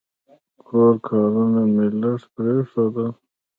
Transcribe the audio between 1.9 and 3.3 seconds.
لږ پرېښودل.